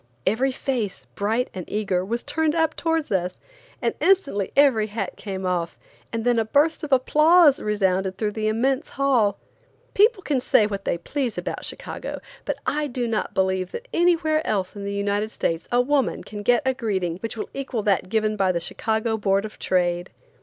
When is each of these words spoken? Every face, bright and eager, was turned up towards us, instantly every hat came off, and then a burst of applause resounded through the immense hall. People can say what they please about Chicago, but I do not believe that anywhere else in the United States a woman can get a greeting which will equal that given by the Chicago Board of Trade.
Every 0.25 0.51
face, 0.51 1.05
bright 1.13 1.51
and 1.53 1.63
eager, 1.69 2.03
was 2.03 2.23
turned 2.23 2.55
up 2.55 2.75
towards 2.75 3.11
us, 3.11 3.37
instantly 4.01 4.51
every 4.55 4.87
hat 4.87 5.15
came 5.15 5.45
off, 5.45 5.77
and 6.11 6.25
then 6.25 6.39
a 6.39 6.43
burst 6.45 6.83
of 6.83 6.91
applause 6.91 7.59
resounded 7.59 8.17
through 8.17 8.31
the 8.31 8.47
immense 8.47 8.89
hall. 8.89 9.37
People 9.93 10.23
can 10.23 10.39
say 10.41 10.65
what 10.65 10.85
they 10.85 10.97
please 10.97 11.37
about 11.37 11.65
Chicago, 11.65 12.19
but 12.45 12.57
I 12.65 12.87
do 12.87 13.07
not 13.07 13.35
believe 13.35 13.71
that 13.73 13.87
anywhere 13.93 14.41
else 14.47 14.75
in 14.75 14.85
the 14.85 14.91
United 14.91 15.29
States 15.29 15.67
a 15.71 15.79
woman 15.81 16.23
can 16.23 16.41
get 16.41 16.63
a 16.65 16.73
greeting 16.73 17.17
which 17.17 17.37
will 17.37 17.51
equal 17.53 17.83
that 17.83 18.09
given 18.09 18.35
by 18.35 18.51
the 18.51 18.59
Chicago 18.59 19.17
Board 19.17 19.45
of 19.45 19.59
Trade. 19.59 20.09